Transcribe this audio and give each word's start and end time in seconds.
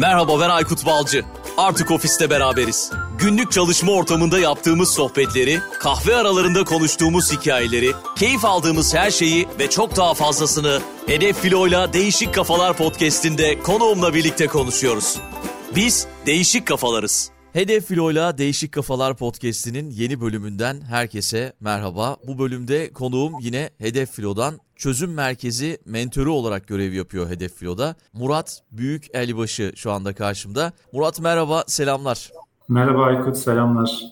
Merhaba 0.00 0.40
ben 0.40 0.48
Aykut 0.48 0.86
Balcı. 0.86 1.24
Artık 1.56 1.90
ofiste 1.90 2.30
beraberiz. 2.30 2.92
Günlük 3.18 3.52
çalışma 3.52 3.92
ortamında 3.92 4.38
yaptığımız 4.38 4.94
sohbetleri, 4.94 5.60
kahve 5.78 6.16
aralarında 6.16 6.64
konuştuğumuz 6.64 7.32
hikayeleri, 7.32 7.92
keyif 8.16 8.44
aldığımız 8.44 8.94
her 8.94 9.10
şeyi 9.10 9.48
ve 9.58 9.70
çok 9.70 9.96
daha 9.96 10.14
fazlasını 10.14 10.80
Hedef 11.06 11.40
Filo'yla 11.40 11.92
Değişik 11.92 12.34
Kafalar 12.34 12.76
podcast'inde 12.76 13.58
konuğumla 13.62 14.14
birlikte 14.14 14.46
konuşuyoruz. 14.46 15.16
Biz 15.76 16.06
değişik 16.26 16.66
kafalarız. 16.66 17.30
Hedef 17.52 17.84
Filo'yla 17.86 18.38
Değişik 18.38 18.72
Kafalar 18.72 19.16
podcast'inin 19.16 19.90
yeni 19.90 20.20
bölümünden 20.20 20.80
herkese 20.80 21.52
merhaba. 21.60 22.16
Bu 22.26 22.38
bölümde 22.38 22.92
konuğum 22.92 23.32
yine 23.40 23.70
Hedef 23.78 24.10
Filo'dan 24.10 24.54
çözüm 24.76 25.14
merkezi 25.14 25.78
mentörü 25.86 26.28
olarak 26.28 26.66
görev 26.66 26.92
yapıyor 26.92 27.30
Hedef 27.30 27.54
Filo'da. 27.54 27.94
Murat 28.12 28.62
Büyük 28.72 29.06
Elbaşı 29.14 29.72
şu 29.76 29.92
anda 29.92 30.14
karşımda. 30.14 30.72
Murat 30.92 31.20
merhaba, 31.20 31.64
selamlar. 31.66 32.30
Merhaba 32.68 33.04
Aykut, 33.04 33.36
selamlar. 33.36 34.02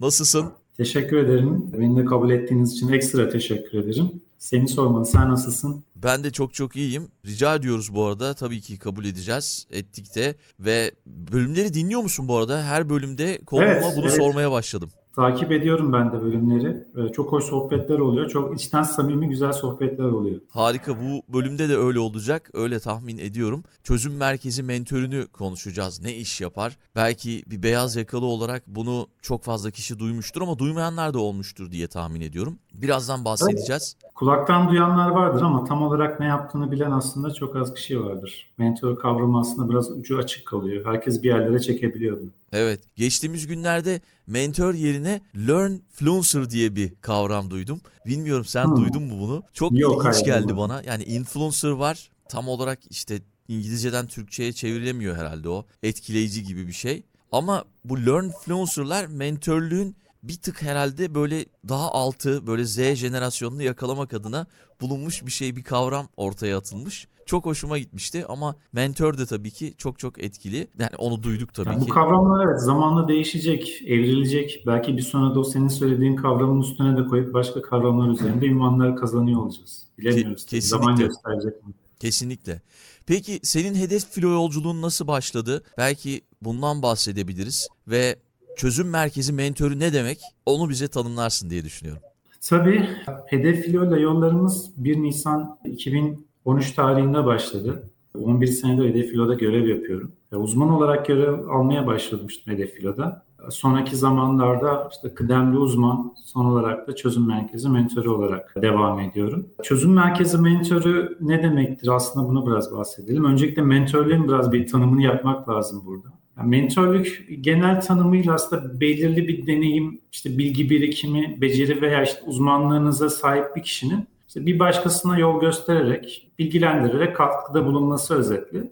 Nasılsın? 0.00 0.52
Teşekkür 0.76 1.16
ederim. 1.16 1.70
Beni 1.78 1.96
de 1.96 2.04
kabul 2.04 2.30
ettiğiniz 2.30 2.72
için 2.72 2.88
ekstra 2.88 3.28
teşekkür 3.28 3.78
ederim. 3.78 4.10
Seni 4.44 4.68
sormalı, 4.68 5.06
sen 5.06 5.30
nasılsın? 5.30 5.84
Ben 5.96 6.24
de 6.24 6.30
çok 6.30 6.54
çok 6.54 6.76
iyiyim. 6.76 7.08
Rica 7.26 7.54
ediyoruz 7.54 7.94
bu 7.94 8.04
arada. 8.04 8.34
Tabii 8.34 8.60
ki 8.60 8.78
kabul 8.78 9.04
edeceğiz. 9.04 9.66
Ettik 9.70 10.14
de. 10.14 10.34
Ve 10.60 10.90
bölümleri 11.06 11.74
dinliyor 11.74 12.00
musun 12.02 12.28
bu 12.28 12.36
arada? 12.36 12.62
Her 12.62 12.90
bölümde 12.90 13.38
konuğuma 13.46 13.66
Evet, 13.66 13.92
bunu 13.96 14.04
evet. 14.06 14.16
sormaya 14.16 14.50
başladım. 14.50 14.90
Takip 15.16 15.52
ediyorum 15.52 15.92
ben 15.92 16.12
de 16.12 16.22
bölümleri. 16.22 16.84
Ee, 16.96 17.12
Çok 17.12 17.32
hoş 17.32 17.44
sohbetler 17.44 17.98
oluyor. 17.98 18.30
Çok 18.30 18.60
içten 18.60 18.82
samimi 18.82 19.28
güzel 19.28 19.52
sohbetler 19.52 20.04
oluyor. 20.04 20.40
Harika 20.48 20.96
bu 21.00 21.22
bölümde 21.34 21.68
de 21.68 21.76
öyle 21.76 21.98
olacak. 21.98 22.50
Öyle 22.54 22.80
tahmin 22.80 23.18
ediyorum. 23.18 23.64
Çözüm 23.84 24.16
merkezi 24.16 24.62
mentörünü 24.62 25.26
konuşacağız. 25.26 26.00
Ne 26.02 26.14
iş 26.14 26.40
yapar? 26.40 26.76
Belki 26.96 27.42
bir 27.46 27.62
beyaz 27.62 27.96
yakalı 27.96 28.26
olarak 28.26 28.62
bunu 28.66 29.06
çok 29.22 29.44
fazla 29.44 29.70
kişi 29.70 29.98
duymuştur 29.98 30.42
ama 30.42 30.58
duymayanlar 30.58 31.14
da 31.14 31.18
olmuştur 31.18 31.70
diye 31.70 31.86
tahmin 31.88 32.20
ediyorum. 32.20 32.58
Birazdan 32.74 33.24
bahsedeceğiz. 33.24 33.96
Kulaktan 34.14 34.68
duyanlar 34.68 35.08
vardır 35.10 35.42
ama 35.42 35.64
tam 35.64 35.82
olarak 35.82 36.20
ne 36.20 36.26
yaptığını 36.26 36.72
bilen 36.72 36.90
aslında 36.90 37.34
çok 37.34 37.56
az 37.56 37.74
kişi 37.74 38.04
vardır. 38.04 38.50
Mentor 38.58 38.98
kavramı 38.98 39.40
aslında 39.40 39.70
biraz 39.70 39.90
ucu 39.90 40.18
açık 40.18 40.46
kalıyor. 40.46 40.84
Herkes 40.86 41.22
bir 41.22 41.28
yerlere 41.28 41.60
çekebiliyor 41.60 42.20
bunu. 42.20 42.30
Evet, 42.52 42.80
geçtiğimiz 42.96 43.46
günlerde 43.46 44.00
mentor 44.26 44.74
yerine 44.74 45.20
learn 45.48 45.72
fluencer 45.92 46.50
diye 46.50 46.76
bir 46.76 46.92
kavram 47.00 47.50
duydum. 47.50 47.80
Bilmiyorum 48.06 48.44
sen 48.44 48.64
Hmm. 48.66 48.76
duydun 48.76 49.02
mu 49.02 49.14
bunu? 49.20 49.42
Çok 49.52 49.78
Yok, 49.78 50.04
ilginç 50.04 50.24
geldi 50.24 50.56
bana. 50.56 50.82
Yani 50.86 51.04
influencer 51.04 51.70
var. 51.70 52.10
Tam 52.28 52.48
olarak 52.48 52.78
işte 52.90 53.18
İngilizceden 53.48 54.06
Türkçe'ye 54.06 54.52
çevrilemiyor 54.52 55.16
herhalde 55.16 55.48
o. 55.48 55.66
Etkileyici 55.82 56.44
gibi 56.44 56.66
bir 56.66 56.72
şey. 56.72 57.02
Ama 57.32 57.64
bu 57.84 58.06
learn 58.06 58.28
fluencer'lar 58.44 59.06
mentörlüğün 59.06 59.96
bir 60.28 60.36
tık 60.36 60.62
herhalde 60.62 61.14
böyle 61.14 61.44
daha 61.68 61.92
altı 61.92 62.46
böyle 62.46 62.64
Z 62.64 62.94
jenerasyonunu 62.94 63.62
yakalamak 63.62 64.14
adına 64.14 64.46
bulunmuş 64.80 65.26
bir 65.26 65.30
şey 65.30 65.56
bir 65.56 65.62
kavram 65.62 66.08
ortaya 66.16 66.58
atılmış. 66.58 67.08
Çok 67.26 67.44
hoşuma 67.46 67.78
gitmişti 67.78 68.24
ama 68.28 68.56
mentor 68.72 69.18
de 69.18 69.26
tabii 69.26 69.50
ki 69.50 69.74
çok 69.78 69.98
çok 69.98 70.22
etkili. 70.22 70.68
Yani 70.78 70.96
onu 70.98 71.22
duyduk 71.22 71.54
tabii 71.54 71.68
Yani 71.68 71.80
bu 71.80 71.84
ki. 71.84 71.90
kavramlar 71.90 72.46
evet 72.46 72.60
zamanla 72.60 73.08
değişecek, 73.08 73.82
evrilecek. 73.86 74.62
Belki 74.66 74.96
bir 74.96 75.02
sonra 75.02 75.34
da 75.34 75.40
o 75.40 75.44
senin 75.44 75.68
söylediğin 75.68 76.16
kavramın 76.16 76.60
üstüne 76.62 76.96
de 76.96 77.06
koyup 77.08 77.34
başka 77.34 77.62
kavramlar 77.62 78.08
üzerinde 78.08 78.46
ünvanlar 78.46 78.96
kazanıyor 78.96 79.40
olacağız. 79.40 79.86
Bilemiyoruz. 79.98 80.46
tabii. 80.46 80.62
Zaman 80.62 80.96
gösterecek 80.96 81.66
mi? 81.66 81.72
Kesinlikle. 82.00 82.62
Peki 83.06 83.40
senin 83.42 83.74
hedef 83.74 84.10
filo 84.10 84.28
yolculuğun 84.32 84.82
nasıl 84.82 85.06
başladı? 85.06 85.62
Belki 85.78 86.20
bundan 86.42 86.82
bahsedebiliriz 86.82 87.68
ve 87.88 88.16
çözüm 88.56 88.90
merkezi 88.90 89.32
mentörü 89.32 89.78
ne 89.78 89.92
demek? 89.92 90.20
Onu 90.46 90.68
bize 90.68 90.88
tanımlarsın 90.88 91.50
diye 91.50 91.64
düşünüyorum. 91.64 92.02
Tabii 92.48 92.88
Hedef 93.26 93.64
Filo'yla 93.64 93.98
yollarımız 93.98 94.70
1 94.76 95.02
Nisan 95.02 95.58
2013 95.64 96.72
tarihinde 96.72 97.24
başladı. 97.24 97.90
11 98.18 98.46
senedir 98.46 98.88
Hedef 98.88 99.10
Filo'da 99.10 99.34
görev 99.34 99.68
yapıyorum. 99.68 100.12
Uzman 100.32 100.70
olarak 100.70 101.06
görev 101.06 101.48
almaya 101.48 101.86
başlamıştım 101.86 102.54
Hedef 102.54 102.72
Filo'da. 102.72 103.24
Sonraki 103.50 103.96
zamanlarda 103.96 104.88
işte 104.92 105.14
kıdemli 105.14 105.58
uzman, 105.58 106.14
son 106.24 106.44
olarak 106.44 106.88
da 106.88 106.94
çözüm 106.96 107.26
merkezi 107.26 107.68
mentörü 107.68 108.08
olarak 108.08 108.54
devam 108.62 109.00
ediyorum. 109.00 109.46
Çözüm 109.62 109.92
merkezi 109.92 110.38
mentörü 110.38 111.16
ne 111.20 111.42
demektir? 111.42 111.88
Aslında 111.88 112.28
bunu 112.28 112.46
biraz 112.46 112.72
bahsedelim. 112.72 113.24
Öncelikle 113.24 113.62
mentörlüğün 113.62 114.28
biraz 114.28 114.52
bir 114.52 114.66
tanımını 114.66 115.02
yapmak 115.02 115.48
lazım 115.48 115.82
burada. 115.86 116.08
Yani 116.38 116.50
mentörlük 116.50 117.28
genel 117.40 117.80
tanımıyla 117.80 118.34
aslında 118.34 118.80
belirli 118.80 119.28
bir 119.28 119.46
deneyim, 119.46 120.00
işte 120.12 120.38
bilgi 120.38 120.70
birikimi, 120.70 121.40
beceri 121.40 121.82
veya 121.82 122.02
işte 122.02 122.22
uzmanlığınıza 122.26 123.10
sahip 123.10 123.56
bir 123.56 123.62
kişinin 123.62 124.06
işte 124.28 124.46
bir 124.46 124.58
başkasına 124.58 125.18
yol 125.18 125.40
göstererek, 125.40 126.28
bilgilendirerek 126.38 127.16
katkıda 127.16 127.66
bulunması 127.66 128.14
özetli. 128.14 128.70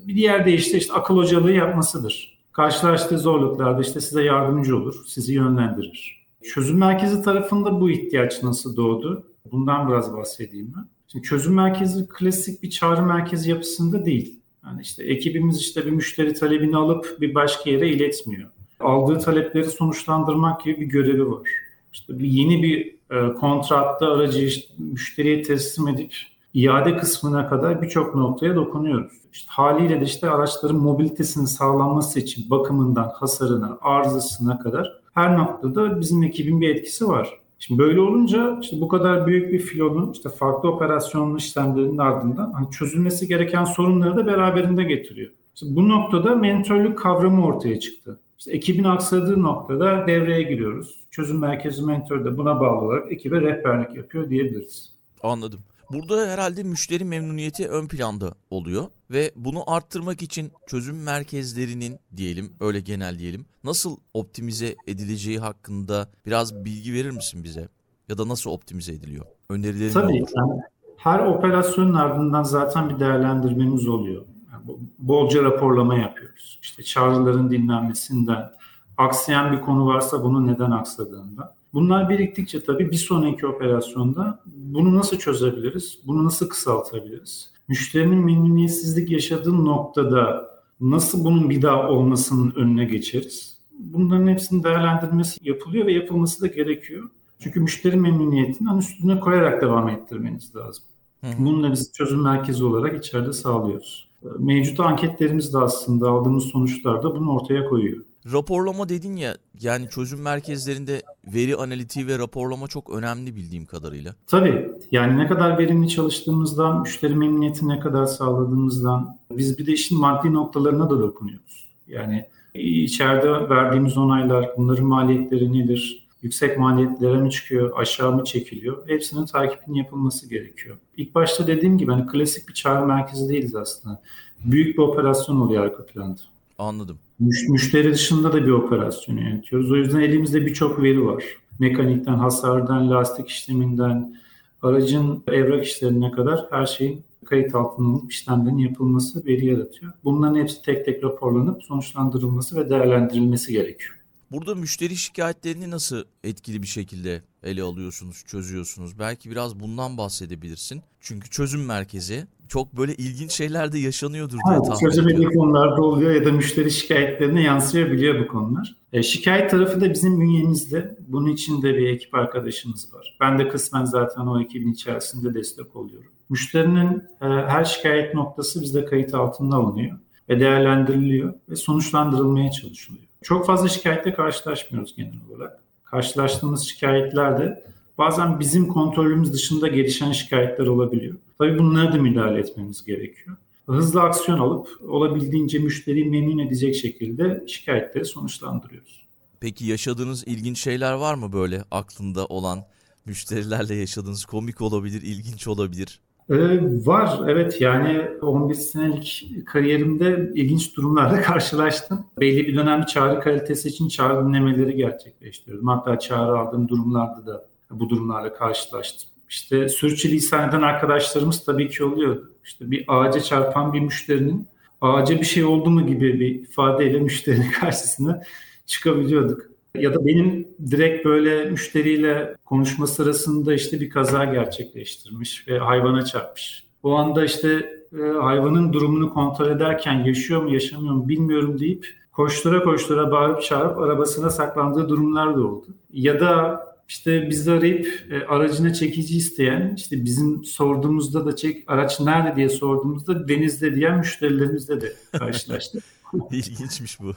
Bir 0.00 0.14
diğer 0.14 0.46
deyişle 0.46 0.78
işte 0.78 0.92
akıl 0.92 1.16
hocalığı 1.16 1.52
yapmasıdır. 1.52 2.38
Karşılaştığı 2.52 3.18
zorluklarda 3.18 3.80
işte 3.82 4.00
size 4.00 4.22
yardımcı 4.22 4.76
olur, 4.76 5.04
sizi 5.06 5.34
yönlendirir. 5.34 6.26
Çözüm 6.42 6.78
merkezi 6.78 7.22
tarafında 7.22 7.80
bu 7.80 7.90
ihtiyaç 7.90 8.42
nasıl 8.42 8.76
doğdu? 8.76 9.24
Bundan 9.52 9.88
biraz 9.88 10.16
bahsedeyim 10.16 10.72
ben. 10.76 10.84
Şimdi 11.08 11.24
çözüm 11.24 11.54
merkezi 11.54 12.08
klasik 12.08 12.62
bir 12.62 12.70
çağrı 12.70 13.02
merkezi 13.02 13.50
yapısında 13.50 14.04
değil. 14.04 14.37
Yani 14.64 14.82
işte 14.82 15.04
ekibimiz 15.04 15.60
işte 15.60 15.86
bir 15.86 15.90
müşteri 15.90 16.34
talebini 16.34 16.76
alıp 16.76 17.16
bir 17.20 17.34
başka 17.34 17.70
yere 17.70 17.88
iletmiyor. 17.88 18.48
Aldığı 18.80 19.18
talepleri 19.18 19.64
sonuçlandırmak 19.64 20.64
gibi 20.64 20.80
bir 20.80 20.86
görevi 20.86 21.30
var. 21.30 21.48
İşte 21.92 22.18
bir 22.18 22.28
yeni 22.28 22.62
bir 22.62 22.94
e, 23.10 23.34
kontratta 23.34 24.12
aracı 24.12 24.44
işte 24.44 24.74
müşteriye 24.78 25.42
teslim 25.42 25.88
edip 25.88 26.14
iade 26.54 26.96
kısmına 26.96 27.48
kadar 27.48 27.82
birçok 27.82 28.14
noktaya 28.14 28.54
dokunuyoruz. 28.54 29.12
İşte 29.32 29.50
haliyle 29.50 30.00
de 30.00 30.04
işte 30.04 30.30
araçların 30.30 30.76
mobilitesinin 30.76 31.44
sağlanması 31.44 32.20
için 32.20 32.50
bakımından 32.50 33.12
hasarına, 33.14 33.78
arızasına 33.80 34.58
kadar 34.58 35.00
her 35.14 35.38
noktada 35.38 36.00
bizim 36.00 36.22
ekibin 36.22 36.60
bir 36.60 36.68
etkisi 36.68 37.08
var. 37.08 37.37
Şimdi 37.58 37.78
böyle 37.82 38.00
olunca 38.00 38.58
işte 38.62 38.80
bu 38.80 38.88
kadar 38.88 39.26
büyük 39.26 39.52
bir 39.52 39.58
filonun 39.58 40.12
işte 40.12 40.28
farklı 40.28 40.70
operasyonlu 40.70 41.38
işlemlerinin 41.38 41.98
ardından 41.98 42.52
hani 42.52 42.70
çözülmesi 42.70 43.28
gereken 43.28 43.64
sorunları 43.64 44.16
da 44.16 44.26
beraberinde 44.26 44.84
getiriyor. 44.84 45.30
İşte 45.54 45.66
bu 45.70 45.88
noktada 45.88 46.36
mentörlük 46.36 46.98
kavramı 46.98 47.46
ortaya 47.46 47.80
çıktı. 47.80 48.20
İşte 48.38 48.52
ekibin 48.52 48.84
aksadığı 48.84 49.42
noktada 49.42 50.06
devreye 50.06 50.42
giriyoruz. 50.42 50.94
Çözüm 51.10 51.38
merkezi 51.38 51.82
mentör 51.82 52.24
de 52.24 52.38
buna 52.38 52.60
bağlı 52.60 52.80
olarak 52.86 53.12
ekibe 53.12 53.40
rehberlik 53.40 53.96
yapıyor 53.96 54.30
diyebiliriz. 54.30 54.92
Anladım. 55.22 55.60
Burada 55.92 56.26
herhalde 56.26 56.62
müşteri 56.62 57.04
memnuniyeti 57.04 57.68
ön 57.68 57.88
planda 57.88 58.34
oluyor 58.50 58.86
ve 59.10 59.32
bunu 59.36 59.70
arttırmak 59.70 60.22
için 60.22 60.52
çözüm 60.66 61.02
merkezlerinin 61.02 61.98
diyelim 62.16 62.52
öyle 62.60 62.80
genel 62.80 63.18
diyelim 63.18 63.46
nasıl 63.64 63.96
optimize 64.14 64.76
edileceği 64.86 65.38
hakkında 65.38 66.08
biraz 66.26 66.64
bilgi 66.64 66.92
verir 66.92 67.10
misin 67.10 67.44
bize? 67.44 67.68
Ya 68.08 68.18
da 68.18 68.28
nasıl 68.28 68.50
optimize 68.50 68.92
ediliyor? 68.92 69.24
Önerilerin 69.50 69.88
ne 69.88 69.92
Tabii 69.92 70.22
olur? 70.22 70.30
yani 70.36 70.60
her 70.96 71.18
operasyonun 71.18 71.94
ardından 71.94 72.42
zaten 72.42 72.88
bir 72.90 73.00
değerlendirmemiz 73.00 73.88
oluyor. 73.88 74.24
Yani 74.52 74.78
bolca 74.98 75.42
raporlama 75.42 75.94
yapıyoruz. 75.94 76.58
İşte 76.62 76.82
çağrıların 76.82 77.50
dinlenmesinden, 77.50 78.50
aksayan 78.96 79.52
bir 79.52 79.60
konu 79.60 79.86
varsa 79.86 80.22
bunun 80.22 80.46
neden 80.46 80.70
aksadığında. 80.70 81.57
Bunlar 81.74 82.08
biriktikçe 82.08 82.64
tabii 82.64 82.90
bir 82.90 82.96
sonraki 82.96 83.46
operasyonda 83.46 84.40
bunu 84.46 84.96
nasıl 84.96 85.18
çözebiliriz? 85.18 85.98
Bunu 86.06 86.24
nasıl 86.24 86.48
kısaltabiliriz? 86.48 87.50
Müşterinin 87.68 88.24
memnuniyetsizlik 88.24 89.10
yaşadığı 89.10 89.64
noktada 89.64 90.50
nasıl 90.80 91.24
bunun 91.24 91.50
bir 91.50 91.62
daha 91.62 91.88
olmasının 91.88 92.52
önüne 92.56 92.84
geçeriz? 92.84 93.58
Bunların 93.78 94.28
hepsinin 94.28 94.64
değerlendirmesi 94.64 95.48
yapılıyor 95.48 95.86
ve 95.86 95.92
yapılması 95.92 96.42
da 96.42 96.46
gerekiyor. 96.46 97.10
Çünkü 97.40 97.60
müşteri 97.60 97.96
memnuniyetini 97.96 98.78
üstüne 98.78 99.20
koyarak 99.20 99.62
devam 99.62 99.88
ettirmeniz 99.88 100.56
lazım. 100.56 100.84
Da 101.22 101.72
biz 101.72 101.92
çözüm 101.92 102.22
merkezi 102.22 102.64
olarak 102.64 103.04
içeride 103.04 103.32
sağlıyoruz. 103.32 104.08
Mevcut 104.38 104.80
anketlerimiz 104.80 105.54
de 105.54 105.58
aslında 105.58 106.10
aldığımız 106.10 106.44
sonuçlarda 106.44 107.16
bunu 107.16 107.32
ortaya 107.32 107.64
koyuyor. 107.64 108.04
Raporlama 108.32 108.88
dedin 108.88 109.16
ya 109.16 109.36
yani 109.60 109.88
çözüm 109.90 110.22
merkezlerinde 110.22 111.02
veri 111.34 111.56
analitiği 111.56 112.06
ve 112.06 112.18
raporlama 112.18 112.68
çok 112.68 112.90
önemli 112.90 113.36
bildiğim 113.36 113.66
kadarıyla. 113.66 114.14
Tabii 114.26 114.70
yani 114.90 115.18
ne 115.18 115.26
kadar 115.26 115.58
verimli 115.58 115.88
çalıştığımızdan, 115.88 116.80
müşteri 116.80 117.14
memnuniyeti 117.14 117.68
ne 117.68 117.80
kadar 117.80 118.06
sağladığımızdan 118.06 119.18
biz 119.30 119.58
bir 119.58 119.66
de 119.66 119.72
işin 119.72 120.00
maddi 120.00 120.32
noktalarına 120.32 120.90
da 120.90 121.00
dokunuyoruz. 121.00 121.68
Yani 121.88 122.24
içeride 122.54 123.48
verdiğimiz 123.48 123.96
onaylar, 123.96 124.50
bunların 124.56 124.84
maliyetleri 124.84 125.52
nedir? 125.52 126.08
Yüksek 126.22 126.58
maliyetlere 126.58 127.16
mi 127.16 127.30
çıkıyor, 127.30 127.72
aşağı 127.80 128.12
mı 128.12 128.24
çekiliyor? 128.24 128.88
Hepsinin 128.88 129.26
takibinin 129.26 129.76
yapılması 129.76 130.28
gerekiyor. 130.28 130.76
İlk 130.96 131.14
başta 131.14 131.46
dediğim 131.46 131.78
gibi 131.78 131.92
hani 131.92 132.06
klasik 132.06 132.48
bir 132.48 132.54
çağrı 132.54 132.86
merkezi 132.86 133.28
değiliz 133.28 133.54
aslında. 133.54 134.02
büyük 134.44 134.78
bir 134.78 134.82
operasyon 134.82 135.40
oluyor 135.40 135.64
arka 135.64 135.86
planda. 135.86 136.20
Anladım. 136.58 136.98
Müş, 137.18 137.48
müşteri 137.48 137.92
dışında 137.92 138.32
da 138.32 138.46
bir 138.46 138.50
operasyon 138.50 139.16
yönetiyoruz. 139.16 139.70
O 139.72 139.76
yüzden 139.76 140.00
elimizde 140.00 140.46
birçok 140.46 140.82
veri 140.82 141.06
var. 141.06 141.24
Mekanikten, 141.58 142.14
hasardan, 142.14 142.90
lastik 142.90 143.28
işleminden, 143.28 144.16
aracın 144.62 145.22
evrak 145.28 145.64
işlerine 145.64 146.10
kadar 146.10 146.46
her 146.50 146.66
şeyin 146.66 147.04
kayıt 147.24 147.54
altına 147.54 147.88
alınıp 147.88 148.12
işlemlerin 148.12 148.58
yapılması 148.58 149.26
veri 149.26 149.46
yaratıyor. 149.46 149.92
Bunların 150.04 150.40
hepsi 150.40 150.62
tek 150.62 150.84
tek 150.84 151.04
raporlanıp 151.04 151.62
sonuçlandırılması 151.62 152.56
ve 152.56 152.70
değerlendirilmesi 152.70 153.52
gerekiyor. 153.52 153.98
Burada 154.30 154.54
müşteri 154.54 154.96
şikayetlerini 154.96 155.70
nasıl 155.70 156.04
etkili 156.24 156.62
bir 156.62 156.66
şekilde 156.66 157.22
ele 157.42 157.62
alıyorsunuz, 157.62 158.24
çözüyorsunuz? 158.26 158.98
Belki 158.98 159.30
biraz 159.30 159.60
bundan 159.60 159.98
bahsedebilirsin. 159.98 160.82
Çünkü 161.00 161.30
çözüm 161.30 161.64
merkezi 161.64 162.26
çok 162.48 162.76
böyle 162.76 162.94
ilginç 162.94 163.32
şeyler 163.32 163.72
de 163.72 163.78
yaşanıyordur 163.78 164.38
diye 164.48 164.58
tahmin 164.68 165.08
ediyorum. 165.08 165.38
konularda 165.38 165.82
oluyor 165.82 166.14
ya 166.14 166.24
da 166.24 166.32
müşteri 166.32 166.70
şikayetlerine 166.70 167.42
yansıyabiliyor 167.42 168.20
bu 168.20 168.28
konular. 168.28 168.76
E, 168.92 169.02
şikayet 169.02 169.50
tarafı 169.50 169.80
da 169.80 169.90
bizim 169.90 170.20
bünyemizde. 170.20 170.96
Bunun 171.08 171.30
için 171.30 171.62
de 171.62 171.74
bir 171.74 171.88
ekip 171.88 172.14
arkadaşımız 172.14 172.94
var. 172.94 173.16
Ben 173.20 173.38
de 173.38 173.48
kısmen 173.48 173.84
zaten 173.84 174.26
o 174.26 174.40
ekibin 174.40 174.72
içerisinde 174.72 175.34
destek 175.34 175.76
oluyorum. 175.76 176.10
Müşterinin 176.30 177.02
e, 177.20 177.26
her 177.26 177.64
şikayet 177.64 178.14
noktası 178.14 178.62
bizde 178.62 178.84
kayıt 178.84 179.14
altında 179.14 179.56
alınıyor 179.56 179.98
ve 180.28 180.40
değerlendiriliyor 180.40 181.34
ve 181.48 181.56
sonuçlandırılmaya 181.56 182.50
çalışılıyor. 182.50 183.04
Çok 183.22 183.46
fazla 183.46 183.68
şikayetle 183.68 184.14
karşılaşmıyoruz 184.14 184.96
genel 184.96 185.18
olarak. 185.30 185.58
Karşılaştığımız 185.84 186.62
şikayetler 186.62 187.38
de 187.38 187.64
bazen 187.98 188.40
bizim 188.40 188.68
kontrolümüz 188.68 189.32
dışında 189.32 189.68
gelişen 189.68 190.12
şikayetler 190.12 190.66
olabiliyor. 190.66 191.14
Tabii 191.38 191.58
bunlara 191.58 191.92
da 191.92 191.96
müdahale 191.96 192.38
etmemiz 192.38 192.84
gerekiyor. 192.84 193.36
Hızlı 193.66 194.02
aksiyon 194.02 194.38
alıp 194.38 194.68
olabildiğince 194.88 195.58
müşteriyi 195.58 196.10
memnun 196.10 196.38
edecek 196.38 196.76
şekilde 196.76 197.44
şikayetleri 197.46 198.04
sonuçlandırıyoruz. 198.04 199.08
Peki 199.40 199.66
yaşadığınız 199.66 200.28
ilginç 200.28 200.58
şeyler 200.60 200.92
var 200.92 201.14
mı 201.14 201.32
böyle 201.32 201.64
aklında 201.70 202.26
olan 202.26 202.64
müşterilerle 203.06 203.74
yaşadığınız 203.74 204.24
komik 204.24 204.60
olabilir, 204.60 205.02
ilginç 205.02 205.48
olabilir? 205.48 206.00
Ee, 206.30 206.60
var 206.86 207.20
evet 207.28 207.60
yani 207.60 208.08
11 208.22 208.54
senelik 208.54 209.26
kariyerimde 209.46 210.32
ilginç 210.34 210.76
durumlarla 210.76 211.22
karşılaştım. 211.22 212.04
Belli 212.20 212.46
bir 212.46 212.56
dönem 212.56 212.84
çağrı 212.84 213.20
kalitesi 213.20 213.68
için 213.68 213.88
çağrı 213.88 214.26
dinlemeleri 214.26 214.76
gerçekleştiriyordum. 214.76 215.68
Hatta 215.68 215.98
çağrı 215.98 216.38
aldığım 216.38 216.68
durumlarda 216.68 217.26
da 217.26 217.47
bu 217.70 217.90
durumlarla 217.90 218.34
karşılaştım. 218.34 219.10
İşte 219.28 219.68
sürçülisan 219.68 220.48
eden 220.48 220.62
arkadaşlarımız 220.62 221.44
tabii 221.44 221.68
ki 221.68 221.84
oluyordu. 221.84 222.32
İşte 222.44 222.70
bir 222.70 222.84
ağaca 222.88 223.20
çarpan 223.20 223.72
bir 223.72 223.80
müşterinin 223.80 224.48
ağaca 224.80 225.20
bir 225.20 225.24
şey 225.24 225.44
oldu 225.44 225.70
mu 225.70 225.86
gibi 225.86 226.20
bir 226.20 226.34
ifadeyle 226.34 227.00
müşterinin 227.00 227.50
karşısına 227.60 228.22
çıkabiliyorduk. 228.66 229.42
Ya 229.74 229.94
da 229.94 230.06
benim 230.06 230.48
direkt 230.70 231.04
böyle 231.04 231.50
müşteriyle 231.50 232.36
konuşma 232.44 232.86
sırasında 232.86 233.54
işte 233.54 233.80
bir 233.80 233.90
kaza 233.90 234.24
gerçekleştirmiş 234.24 235.48
ve 235.48 235.58
hayvana 235.58 236.04
çarpmış. 236.04 236.64
O 236.82 236.94
anda 236.94 237.24
işte 237.24 237.78
e, 237.98 238.02
hayvanın 238.02 238.72
durumunu 238.72 239.14
kontrol 239.14 239.50
ederken 239.50 240.04
yaşıyor 240.04 240.42
mu 240.42 240.54
yaşamıyor 240.54 240.94
mu 240.94 241.08
bilmiyorum 241.08 241.58
deyip 241.60 241.86
koştura 242.12 242.62
koştura 242.62 243.10
bağırıp 243.10 243.42
çağırıp 243.42 243.78
arabasına 243.78 244.30
saklandığı 244.30 244.88
durumlar 244.88 245.36
da 245.36 245.40
oldu. 245.40 245.66
Ya 245.92 246.20
da 246.20 246.60
işte 246.88 247.30
bizi 247.30 247.52
arayıp 247.52 247.86
e, 248.10 248.26
aracına 248.26 248.72
çekici 248.72 249.16
isteyen, 249.16 249.74
işte 249.76 250.04
bizim 250.04 250.44
sorduğumuzda 250.44 251.26
da 251.26 251.36
çek 251.36 251.64
araç 251.66 252.00
nerede 252.00 252.36
diye 252.36 252.48
sorduğumuzda 252.48 253.28
denizde 253.28 253.74
diyen 253.74 253.98
müşterilerimizle 253.98 254.80
de 254.80 254.92
karşılaştık. 255.18 255.84
İlginçmiş 256.30 257.00
bu. 257.00 257.12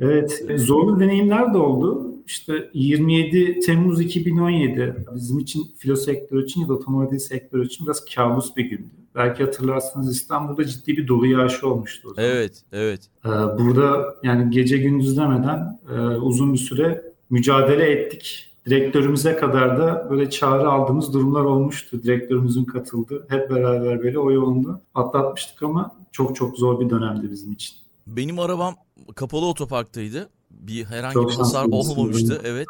Evet, 0.00 0.44
zorlu 0.56 1.00
deneyimler 1.00 1.54
de 1.54 1.58
oldu. 1.58 2.14
İşte 2.26 2.70
27 2.74 3.60
Temmuz 3.60 4.00
2017 4.00 4.96
bizim 5.14 5.38
için 5.38 5.66
filo 5.78 5.96
sektörü 5.96 6.44
için 6.44 6.60
ya 6.60 6.68
da 6.68 6.72
otomobil 6.72 7.18
sektörü 7.18 7.66
için 7.66 7.86
biraz 7.86 8.04
kabus 8.14 8.56
bir 8.56 8.64
gündü. 8.64 8.90
Belki 9.14 9.44
hatırlarsınız 9.44 10.16
İstanbul'da 10.16 10.64
ciddi 10.64 10.96
bir 10.96 11.08
dolu 11.08 11.26
yağışı 11.26 11.68
olmuştu 11.68 12.08
o 12.10 12.14
zaman. 12.14 12.30
Evet, 12.30 12.62
evet. 12.72 13.00
Ee, 13.24 13.28
Burada 13.28 14.16
yani 14.22 14.50
gece 14.50 14.78
gündüz 14.78 15.16
demeden 15.16 15.78
e, 15.94 15.98
uzun 16.00 16.52
bir 16.52 16.58
süre 16.58 17.02
mücadele 17.30 17.90
ettik. 17.90 18.50
Direktörümüze 18.66 19.36
kadar 19.36 19.78
da 19.78 20.06
böyle 20.10 20.30
çağrı 20.30 20.70
aldığımız 20.70 21.14
durumlar 21.14 21.44
olmuştu. 21.44 22.02
Direktörümüzün 22.02 22.64
katıldığı. 22.64 23.26
Hep 23.28 23.50
beraber 23.50 24.02
böyle 24.02 24.18
o 24.18 24.30
yolunda 24.32 24.80
atlatmıştık 24.94 25.62
ama 25.62 25.96
çok 26.12 26.36
çok 26.36 26.56
zor 26.58 26.80
bir 26.80 26.90
dönemdi 26.90 27.30
bizim 27.30 27.52
için. 27.52 27.76
Benim 28.06 28.38
arabam 28.38 28.74
kapalı 29.14 29.46
otoparktaydı. 29.46 30.28
Bir 30.50 30.84
herhangi 30.84 31.14
Çok 31.14 31.30
bir 31.30 31.36
hasar 31.36 31.64
olmamıştı. 31.70 32.40
Evet. 32.44 32.66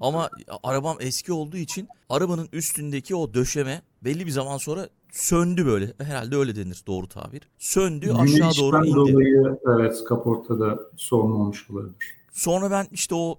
Ama 0.00 0.28
arabam 0.62 0.96
eski 1.00 1.32
olduğu 1.32 1.56
için 1.56 1.88
arabanın 2.08 2.48
üstündeki 2.52 3.16
o 3.16 3.34
döşeme 3.34 3.82
belli 4.04 4.26
bir 4.26 4.30
zaman 4.30 4.56
sonra 4.56 4.88
söndü 5.12 5.66
böyle. 5.66 5.92
Herhalde 5.98 6.36
öyle 6.36 6.56
denir 6.56 6.82
doğru 6.86 7.06
tabir. 7.06 7.40
Söndü 7.58 8.12
aşağı 8.12 8.50
doğru 8.58 8.82
Güneşten 8.82 8.82
indi. 8.82 9.12
dolayı 9.12 9.58
evet 9.66 10.04
kaportada 10.04 10.78
sorun 10.96 11.30
olmuş 11.32 11.70
olabilir. 11.70 12.14
Sonra 12.32 12.70
ben 12.70 12.86
işte 12.92 13.14
o 13.14 13.38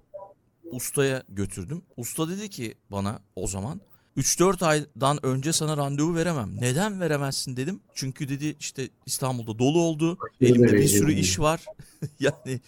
ustaya 0.70 1.22
götürdüm. 1.28 1.82
Usta 1.96 2.28
dedi 2.28 2.48
ki 2.48 2.74
bana 2.90 3.20
o 3.36 3.46
zaman 3.46 3.80
3-4 4.16 4.64
aydan 4.64 5.26
önce 5.26 5.52
sana 5.52 5.76
randevu 5.76 6.14
veremem. 6.14 6.50
Neden 6.60 7.00
veremezsin 7.00 7.56
dedim. 7.56 7.80
Çünkü 7.94 8.28
dedi 8.28 8.56
işte 8.60 8.88
İstanbul'da 9.06 9.58
dolu 9.58 9.80
oldu. 9.80 10.18
Elimde 10.40 10.72
bir 10.72 10.88
sürü 10.88 11.12
iş 11.12 11.40
var. 11.40 11.64
yani 12.20 12.60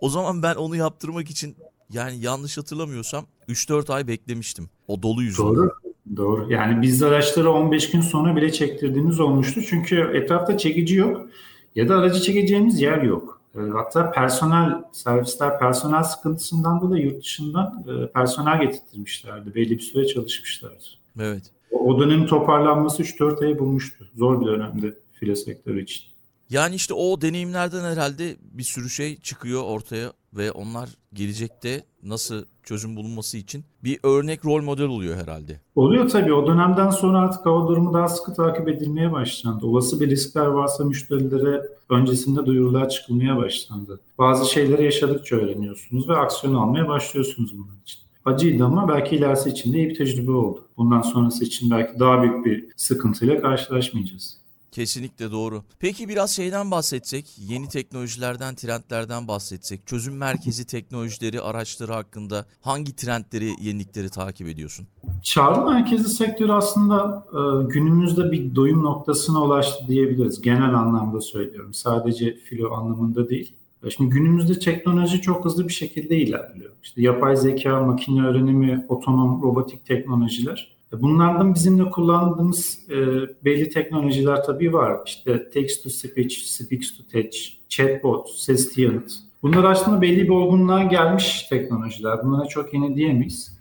o 0.00 0.08
zaman 0.08 0.42
ben 0.42 0.54
onu 0.54 0.76
yaptırmak 0.76 1.30
için 1.30 1.56
yani 1.90 2.20
yanlış 2.20 2.58
hatırlamıyorsam 2.58 3.26
3-4 3.48 3.92
ay 3.92 4.06
beklemiştim. 4.06 4.70
O 4.88 5.02
dolu 5.02 5.22
yüzünden. 5.22 5.54
Doğru. 5.54 5.72
Doğru. 6.16 6.52
Yani 6.52 6.82
biz 6.82 7.02
araçları 7.02 7.50
15 7.50 7.90
gün 7.90 8.00
sonra 8.00 8.36
bile 8.36 8.52
çektirdiğimiz 8.52 9.20
olmuştu. 9.20 9.60
Çünkü 9.62 10.10
etrafta 10.14 10.58
çekici 10.58 10.94
yok 10.94 11.28
ya 11.74 11.88
da 11.88 11.96
aracı 11.96 12.20
çekeceğimiz 12.20 12.80
yer 12.80 13.02
yok. 13.02 13.37
E, 13.58 13.70
Hatta 13.70 14.10
personel, 14.10 14.84
servisler 14.92 15.58
personel 15.58 16.02
sıkıntısından 16.02 16.80
dolayı 16.80 17.04
yurt 17.04 17.22
dışından 17.22 17.84
e, 17.88 18.06
personel 18.06 18.60
getirtmişlerdi. 18.60 19.54
Belli 19.54 19.70
bir 19.70 19.82
süre 19.82 20.06
çalışmışlardı. 20.06 20.84
Evet. 21.20 21.42
O 21.70 21.78
o 21.78 22.00
dönemin 22.00 22.26
toparlanması 22.26 23.02
3-4 23.02 23.44
ayı 23.44 23.58
bulmuştu. 23.58 24.06
Zor 24.16 24.40
bir 24.40 24.46
dönemdi 24.46 24.98
file 25.12 25.36
sektörü 25.36 25.82
için. 25.82 26.04
Yani 26.50 26.74
işte 26.74 26.94
o 26.94 27.20
deneyimlerden 27.20 27.84
herhalde 27.84 28.36
bir 28.40 28.62
sürü 28.62 28.90
şey 28.90 29.20
çıkıyor 29.20 29.62
ortaya 29.62 30.12
ve 30.34 30.52
onlar 30.52 30.88
gelecekte 31.12 31.84
nasıl 32.02 32.44
çözüm 32.62 32.96
bulunması 32.96 33.36
için 33.36 33.64
bir 33.84 33.98
örnek 34.02 34.44
rol 34.44 34.62
model 34.62 34.86
oluyor 34.86 35.16
herhalde. 35.16 35.60
Oluyor 35.74 36.08
tabii. 36.08 36.32
O 36.32 36.46
dönemden 36.46 36.90
sonra 36.90 37.18
artık 37.18 37.46
hava 37.46 37.68
durumu 37.68 37.94
daha 37.94 38.08
sıkı 38.08 38.34
takip 38.34 38.68
edilmeye 38.68 39.12
başlandı. 39.12 39.66
Olası 39.66 40.00
bir 40.00 40.10
riskler 40.10 40.46
varsa 40.46 40.84
müşterilere 40.84 41.62
öncesinde 41.90 42.46
duyurular 42.46 42.88
çıkılmaya 42.88 43.36
başlandı. 43.36 44.00
Bazı 44.18 44.52
şeyleri 44.52 44.84
yaşadıkça 44.84 45.36
öğreniyorsunuz 45.36 46.08
ve 46.08 46.16
aksiyon 46.16 46.54
almaya 46.54 46.88
başlıyorsunuz 46.88 47.58
bunun 47.58 47.80
için. 47.82 48.00
Acıydı 48.24 48.64
ama 48.64 48.88
belki 48.88 49.16
ilerisi 49.16 49.50
için 49.50 49.72
de 49.72 49.78
iyi 49.78 49.88
bir 49.88 49.94
tecrübe 49.94 50.30
oldu. 50.30 50.64
Bundan 50.76 51.02
sonrası 51.02 51.44
için 51.44 51.70
belki 51.70 51.98
daha 51.98 52.22
büyük 52.22 52.46
bir 52.46 52.68
sıkıntıyla 52.76 53.40
karşılaşmayacağız. 53.40 54.47
Kesinlikle 54.72 55.30
doğru. 55.30 55.62
Peki 55.78 56.08
biraz 56.08 56.30
şeyden 56.30 56.70
bahsetsek, 56.70 57.26
yeni 57.38 57.68
teknolojilerden, 57.68 58.54
trendlerden 58.54 59.28
bahsetsek, 59.28 59.86
çözüm 59.86 60.16
merkezi 60.16 60.66
teknolojileri, 60.66 61.40
araçları 61.40 61.92
hakkında 61.92 62.46
hangi 62.60 62.96
trendleri, 62.96 63.50
yenilikleri 63.60 64.10
takip 64.10 64.48
ediyorsun? 64.48 64.86
Çağrı 65.22 65.64
merkezi 65.70 66.08
sektörü 66.08 66.52
aslında 66.52 67.24
e, 67.32 67.72
günümüzde 67.72 68.32
bir 68.32 68.54
doyum 68.54 68.82
noktasına 68.82 69.42
ulaştı 69.42 69.84
diyebiliriz. 69.88 70.40
Genel 70.40 70.74
anlamda 70.74 71.20
söylüyorum. 71.20 71.74
Sadece 71.74 72.34
filo 72.36 72.72
anlamında 72.72 73.28
değil. 73.28 73.54
E, 73.84 73.90
Şimdi 73.90 74.10
günümüzde 74.14 74.58
teknoloji 74.58 75.20
çok 75.20 75.44
hızlı 75.44 75.68
bir 75.68 75.72
şekilde 75.72 76.16
ilerliyor. 76.16 76.70
İşte 76.82 77.02
yapay 77.02 77.36
zeka, 77.36 77.80
makine 77.80 78.26
öğrenimi, 78.26 78.86
otonom, 78.88 79.42
robotik 79.42 79.86
teknolojiler. 79.86 80.77
E, 80.92 81.02
Bunlardan 81.02 81.54
bizimle 81.54 81.90
kullandığımız 81.90 82.78
e, 82.90 82.96
belli 83.44 83.70
teknolojiler 83.70 84.44
tabii 84.44 84.72
var. 84.72 85.00
İşte 85.06 85.50
text 85.50 85.82
to 85.82 85.90
speech, 85.90 86.36
speech 86.36 86.86
to 86.96 87.02
touch, 87.12 87.38
chatbot, 87.68 88.30
ses 88.30 88.78
yanıt. 88.78 89.12
Bunlar 89.42 89.64
aslında 89.64 90.02
belli 90.02 90.22
bir 90.22 90.28
olgunluğa 90.28 90.82
gelmiş 90.82 91.42
teknolojiler. 91.42 92.24
Bunlara 92.24 92.46
çok 92.46 92.74
yeni 92.74 92.96
diyemeyiz. 92.96 93.58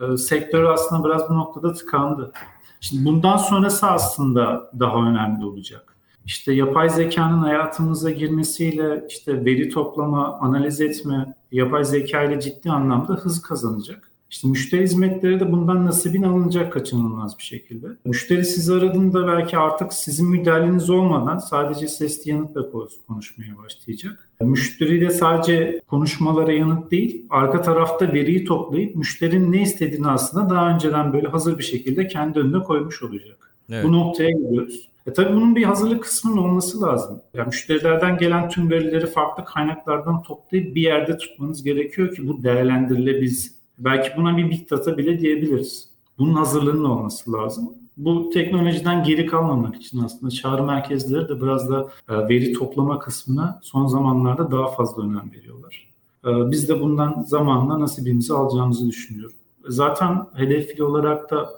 E, 0.00 0.16
sektör 0.16 0.64
aslında 0.64 1.08
biraz 1.08 1.30
bu 1.30 1.34
noktada 1.34 1.72
tıkandı. 1.72 2.32
Şimdi 2.80 3.04
bundan 3.04 3.36
sonrası 3.36 3.86
aslında 3.86 4.70
daha 4.78 5.08
önemli 5.08 5.44
olacak. 5.44 5.96
İşte 6.26 6.52
yapay 6.52 6.90
zekanın 6.90 7.38
hayatımıza 7.38 8.10
girmesiyle 8.10 9.04
işte 9.08 9.44
veri 9.44 9.68
toplama, 9.68 10.38
analiz 10.38 10.80
etme, 10.80 11.34
yapay 11.52 11.84
zeka 11.84 12.22
ile 12.22 12.40
ciddi 12.40 12.70
anlamda 12.70 13.14
hız 13.14 13.42
kazanacak. 13.42 14.05
İşte 14.30 14.48
müşteri 14.48 14.82
hizmetleri 14.82 15.40
de 15.40 15.52
bundan 15.52 15.86
nasibini 15.86 16.26
alınacak 16.26 16.72
kaçınılmaz 16.72 17.38
bir 17.38 17.42
şekilde. 17.42 17.86
Müşteri 18.04 18.44
sizi 18.44 18.72
aradığında 18.72 19.26
belki 19.26 19.58
artık 19.58 19.92
sizin 19.92 20.30
müdahaleniz 20.30 20.90
olmadan 20.90 21.38
sadece 21.38 21.88
sesli 21.88 22.30
yanıtla 22.30 22.70
konuşmaya 23.08 23.58
başlayacak. 23.64 24.28
Müşteri 24.40 25.00
de 25.00 25.10
sadece 25.10 25.80
konuşmalara 25.88 26.52
yanıt 26.52 26.90
değil, 26.90 27.26
arka 27.30 27.62
tarafta 27.62 28.12
veriyi 28.12 28.44
toplayıp 28.44 28.96
müşterinin 28.96 29.52
ne 29.52 29.62
istediğini 29.62 30.08
aslında 30.08 30.50
daha 30.50 30.70
önceden 30.74 31.12
böyle 31.12 31.28
hazır 31.28 31.58
bir 31.58 31.64
şekilde 31.64 32.08
kendi 32.08 32.38
önüne 32.38 32.62
koymuş 32.62 33.02
olacak. 33.02 33.36
Evet. 33.70 33.84
Bu 33.84 33.92
noktaya 33.92 34.30
gidiyoruz. 34.30 34.88
E 35.06 35.12
tabii 35.12 35.36
bunun 35.36 35.56
bir 35.56 35.64
hazırlık 35.64 36.02
kısmının 36.02 36.36
olması 36.36 36.82
lazım. 36.82 37.20
Yani 37.34 37.46
müşterilerden 37.46 38.18
gelen 38.18 38.48
tüm 38.48 38.70
verileri 38.70 39.06
farklı 39.06 39.44
kaynaklardan 39.44 40.22
toplayıp 40.22 40.74
bir 40.74 40.82
yerde 40.82 41.18
tutmanız 41.18 41.62
gerekiyor 41.64 42.14
ki 42.14 42.28
bu 42.28 42.42
değerlendirilebilsin. 42.42 43.55
Belki 43.78 44.10
buna 44.16 44.36
bir 44.36 44.50
big 44.50 44.70
data 44.70 44.98
bile 44.98 45.20
diyebiliriz. 45.20 45.88
Bunun 46.18 46.34
hazırlığının 46.34 46.84
olması 46.84 47.32
lazım. 47.32 47.72
Bu 47.96 48.30
teknolojiden 48.30 49.04
geri 49.04 49.26
kalmamak 49.26 49.76
için 49.76 50.02
aslında 50.04 50.30
çağrı 50.30 50.62
merkezleri 50.62 51.28
de 51.28 51.42
biraz 51.42 51.70
da 51.70 51.88
e, 52.08 52.28
veri 52.28 52.52
toplama 52.52 52.98
kısmına 52.98 53.60
son 53.62 53.86
zamanlarda 53.86 54.50
daha 54.50 54.70
fazla 54.70 55.02
önem 55.02 55.30
veriyorlar. 55.32 55.88
E, 56.24 56.50
biz 56.50 56.68
de 56.68 56.80
bundan 56.80 57.22
zamanla 57.26 57.80
nasibimizi 57.80 58.34
alacağımızı 58.34 58.86
düşünüyorum. 58.86 59.36
Zaten 59.68 60.26
hedefli 60.34 60.84
olarak 60.84 61.30
da 61.30 61.50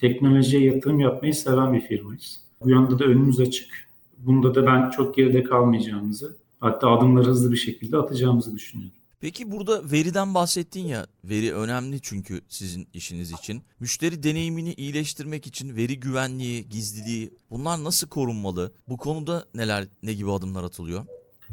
teknolojiye 0.00 0.74
yatırım 0.74 1.00
yapmayı 1.00 1.34
seven 1.34 1.72
bir 1.72 1.80
firmayız. 1.80 2.40
Bu 2.64 2.70
yanda 2.70 2.98
da 2.98 3.04
önümüz 3.04 3.40
açık. 3.40 3.88
Bunda 4.18 4.54
da 4.54 4.66
ben 4.66 4.90
çok 4.90 5.16
geride 5.16 5.42
kalmayacağımızı, 5.42 6.36
hatta 6.60 6.90
adımları 6.90 7.26
hızlı 7.26 7.52
bir 7.52 7.56
şekilde 7.56 7.96
atacağımızı 7.96 8.54
düşünüyorum. 8.54 9.01
Peki 9.22 9.50
burada 9.50 9.90
veriden 9.92 10.34
bahsettin 10.34 10.86
ya, 10.86 11.06
veri 11.24 11.54
önemli 11.54 12.00
çünkü 12.00 12.40
sizin 12.48 12.88
işiniz 12.94 13.32
için. 13.32 13.62
Müşteri 13.80 14.22
deneyimini 14.22 14.72
iyileştirmek 14.72 15.46
için 15.46 15.76
veri 15.76 16.00
güvenliği, 16.00 16.68
gizliliği 16.68 17.30
bunlar 17.50 17.84
nasıl 17.84 18.08
korunmalı? 18.08 18.72
Bu 18.88 18.96
konuda 18.96 19.44
neler, 19.54 19.84
ne 20.02 20.12
gibi 20.12 20.32
adımlar 20.32 20.64
atılıyor? 20.64 21.04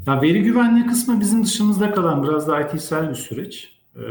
Ya 0.07 0.21
veri 0.21 0.43
güvenliği 0.43 0.85
kısmı 0.85 1.19
bizim 1.19 1.43
dışımızda 1.43 1.91
kalan 1.91 2.23
biraz 2.23 2.47
da 2.47 2.61
IT'sel 2.61 3.09
bir 3.09 3.15
süreç. 3.15 3.73
Ee, 3.95 4.01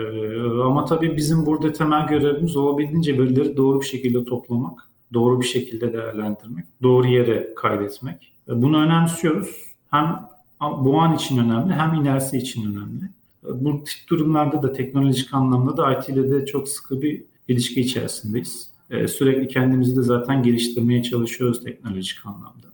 ama 0.64 0.84
tabii 0.84 1.16
bizim 1.16 1.46
burada 1.46 1.72
temel 1.72 2.06
görevimiz 2.08 2.56
olabildiğince 2.56 3.18
verileri 3.18 3.56
doğru 3.56 3.80
bir 3.80 3.86
şekilde 3.86 4.24
toplamak, 4.24 4.90
doğru 5.14 5.40
bir 5.40 5.46
şekilde 5.46 5.92
değerlendirmek, 5.92 6.64
doğru 6.82 7.06
yere 7.06 7.54
kaydetmek. 7.56 8.32
Bunu 8.48 8.82
önemsiyoruz. 8.82 9.48
Hem 9.90 10.28
bu 10.60 11.00
an 11.00 11.14
için 11.14 11.38
önemli 11.38 11.74
hem 11.74 11.94
ilerisi 11.94 12.38
için 12.38 12.74
önemli. 12.74 13.17
Bu 13.54 13.84
tip 13.84 14.08
durumlarda 14.08 14.62
da 14.62 14.72
teknolojik 14.72 15.34
anlamda 15.34 15.76
da 15.76 15.92
IT 15.92 16.08
ile 16.08 16.30
de 16.30 16.46
çok 16.46 16.68
sıkı 16.68 17.02
bir 17.02 17.22
ilişki 17.48 17.80
içerisindeyiz. 17.80 18.68
Ee, 18.90 19.08
sürekli 19.08 19.48
kendimizi 19.48 19.96
de 19.96 20.02
zaten 20.02 20.42
geliştirmeye 20.42 21.02
çalışıyoruz 21.02 21.64
teknolojik 21.64 22.26
anlamda. 22.26 22.66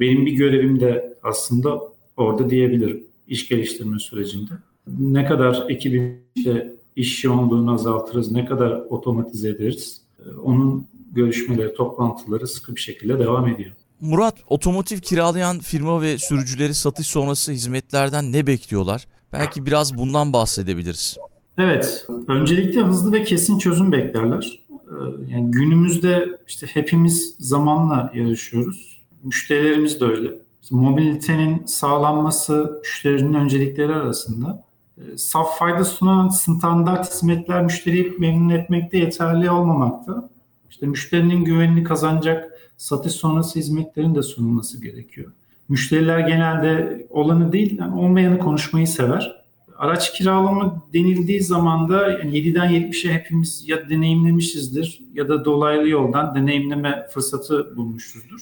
Benim 0.00 0.26
bir 0.26 0.32
görevim 0.32 0.80
de 0.80 1.16
aslında 1.22 1.80
orada 2.16 2.50
diyebilirim 2.50 3.06
iş 3.28 3.48
geliştirme 3.48 3.98
sürecinde. 3.98 4.52
Ne 4.98 5.24
kadar 5.24 5.64
ekibin 5.68 6.18
işte 6.34 6.74
iş 6.96 7.24
yoğunluğunu 7.24 7.72
azaltırız, 7.74 8.32
ne 8.32 8.44
kadar 8.44 8.70
otomatize 8.70 9.48
ederiz, 9.48 10.02
ee, 10.18 10.30
onun 10.44 10.86
görüşmeleri, 11.12 11.74
toplantıları 11.74 12.48
sıkı 12.48 12.76
bir 12.76 12.80
şekilde 12.80 13.18
devam 13.18 13.48
ediyor. 13.48 13.72
Murat, 14.00 14.36
otomotiv 14.48 14.98
kiralayan 14.98 15.58
firma 15.58 16.02
ve 16.02 16.18
sürücüleri 16.18 16.74
satış 16.74 17.06
sonrası 17.06 17.52
hizmetlerden 17.52 18.32
ne 18.32 18.46
bekliyorlar? 18.46 19.06
Belki 19.34 19.66
biraz 19.66 19.98
bundan 19.98 20.32
bahsedebiliriz. 20.32 21.16
Evet, 21.58 22.06
öncelikle 22.28 22.80
hızlı 22.80 23.12
ve 23.12 23.24
kesin 23.24 23.58
çözüm 23.58 23.92
beklerler. 23.92 24.60
Ee, 24.70 25.32
yani 25.32 25.50
günümüzde 25.50 26.38
işte 26.48 26.66
hepimiz 26.66 27.34
zamanla 27.38 28.12
yarışıyoruz. 28.14 29.00
Müşterilerimiz 29.22 30.00
de 30.00 30.04
öyle. 30.04 30.30
Mobilitenin 30.70 31.66
sağlanması 31.66 32.80
müşterinin 32.82 33.34
öncelikleri 33.34 33.94
arasında. 33.94 34.62
Ee, 34.98 35.18
saf 35.18 35.58
fayda 35.58 35.84
sunan 35.84 36.28
standart 36.28 37.12
hizmetler 37.12 37.62
müşteriyi 37.62 38.14
memnun 38.18 38.50
etmekte 38.50 38.98
yeterli 38.98 39.50
olmamakta. 39.50 40.28
İşte 40.70 40.86
müşterinin 40.86 41.44
güvenini 41.44 41.84
kazanacak 41.84 42.52
satış 42.76 43.12
sonrası 43.12 43.58
hizmetlerin 43.58 44.14
de 44.14 44.22
sunulması 44.22 44.82
gerekiyor. 44.82 45.32
Müşteriler 45.68 46.18
genelde 46.18 47.06
olanı 47.10 47.52
değil, 47.52 47.78
yani 47.78 48.00
olmayanı 48.00 48.38
konuşmayı 48.38 48.86
sever. 48.86 49.44
Araç 49.78 50.12
kiralama 50.12 50.82
denildiği 50.92 51.42
zaman 51.42 51.88
da 51.88 52.10
yani 52.10 52.38
7'den 52.38 52.70
70'e 52.70 53.14
hepimiz 53.14 53.64
ya 53.66 53.88
deneyimlemişizdir 53.90 55.00
ya 55.14 55.28
da 55.28 55.44
dolaylı 55.44 55.88
yoldan 55.88 56.34
deneyimleme 56.34 57.06
fırsatı 57.10 57.76
bulmuşuzdur. 57.76 58.40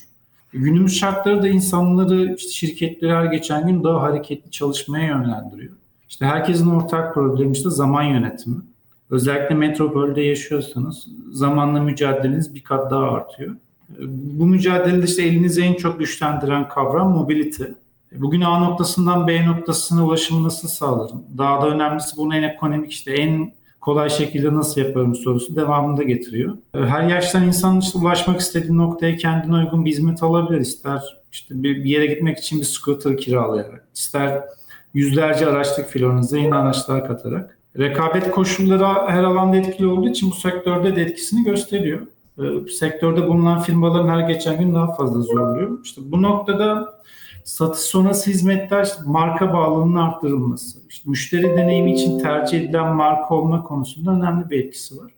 Günümüz 0.52 0.98
şartları 0.98 1.42
da 1.42 1.48
insanları, 1.48 2.34
işte 2.34 2.50
şirketleri 2.50 3.12
her 3.12 3.24
geçen 3.24 3.66
gün 3.66 3.84
daha 3.84 4.02
hareketli 4.02 4.50
çalışmaya 4.50 5.06
yönlendiriyor. 5.06 5.72
İşte 6.08 6.26
herkesin 6.26 6.70
ortak 6.70 7.14
problemi 7.14 7.52
işte 7.52 7.70
zaman 7.70 8.02
yönetimi. 8.02 8.56
Özellikle 9.10 9.54
metropolde 9.54 10.20
yaşıyorsanız 10.20 11.08
zamanla 11.32 11.80
mücadeleniz 11.82 12.54
bir 12.54 12.64
kat 12.64 12.90
daha 12.90 13.10
artıyor. 13.10 13.56
Bu 14.38 14.46
mücadelede 14.46 15.04
işte 15.04 15.22
elinizi 15.22 15.62
en 15.62 15.74
çok 15.74 15.98
güçlendiren 15.98 16.68
kavram 16.68 17.10
mobility. 17.10 17.64
Bugün 18.12 18.40
A 18.40 18.58
noktasından 18.58 19.26
B 19.26 19.46
noktasına 19.46 20.06
ulaşımı 20.06 20.44
nasıl 20.44 20.68
sağlarım? 20.68 21.24
Daha 21.38 21.62
da 21.62 21.68
önemlisi 21.68 22.16
bunu 22.16 22.36
en 22.36 22.42
ekonomik 22.42 22.92
işte 22.92 23.12
en 23.12 23.52
kolay 23.80 24.10
şekilde 24.10 24.54
nasıl 24.54 24.80
yaparım 24.80 25.14
sorusu 25.14 25.56
devamında 25.56 26.02
getiriyor. 26.02 26.56
Her 26.74 27.08
yaştan 27.08 27.46
insan 27.46 27.80
işte 27.80 27.98
ulaşmak 27.98 28.40
istediği 28.40 28.78
noktaya 28.78 29.16
kendine 29.16 29.56
uygun 29.56 29.84
bir 29.84 29.90
hizmet 29.90 30.22
alabilir. 30.22 30.60
İster 30.60 31.02
işte 31.32 31.62
bir 31.62 31.84
yere 31.84 32.06
gitmek 32.06 32.38
için 32.38 32.60
bir 32.60 32.64
scooter 32.64 33.16
kiralayarak, 33.16 33.84
ister 33.94 34.42
yüzlerce 34.94 35.46
araçlık 35.46 35.88
filonize 35.88 36.40
yeni 36.40 36.54
araçlar 36.54 37.06
katarak. 37.06 37.58
Rekabet 37.78 38.30
koşulları 38.30 39.10
her 39.10 39.24
alanda 39.24 39.56
etkili 39.56 39.86
olduğu 39.86 40.08
için 40.08 40.30
bu 40.30 40.34
sektörde 40.34 40.96
de 40.96 41.02
etkisini 41.02 41.44
gösteriyor. 41.44 42.06
Ee, 42.38 42.68
sektörde 42.70 43.28
bulunan 43.28 43.60
firmaların 43.60 44.08
her 44.08 44.28
geçen 44.28 44.58
gün 44.58 44.74
daha 44.74 44.94
fazla 44.94 45.20
zorluyor. 45.20 45.78
İşte 45.84 46.00
bu 46.04 46.22
noktada 46.22 46.94
satış 47.44 47.80
sonrası 47.80 48.30
hizmetler 48.30 48.84
işte 48.84 49.02
marka 49.06 49.52
bağlılığının 49.52 49.96
arttırılması, 49.96 50.78
işte 50.88 51.10
müşteri 51.10 51.56
deneyimi 51.56 51.92
için 51.92 52.18
tercih 52.18 52.60
edilen 52.60 52.94
marka 52.94 53.34
olma 53.34 53.62
konusunda 53.62 54.10
önemli 54.10 54.50
bir 54.50 54.64
etkisi 54.64 54.98
var. 54.98 55.12